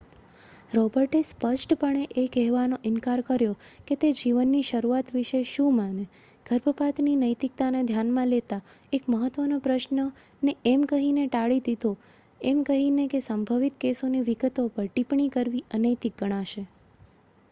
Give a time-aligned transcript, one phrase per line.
[0.71, 3.55] રોબર્ટે સ્પષ્ટપણે એ કહેવાનો ઇનકાર કર્યો
[3.87, 6.07] કે તે જીવનની શરૂઆત વિશે શું માને
[6.45, 8.59] ગર્ભપાતની નૈતિકતાને ધ્યાનમાં લેતા
[8.93, 10.03] એક મહત્ત્વનો પ્રશ્ન
[10.41, 11.93] ને એમ કહીને ટાળી દીધો
[12.45, 16.69] એમ કહીને કે સંભવિત કેસોની વિગતો પર ટિપ્પણી કરવી અનૈતિક ગણાશે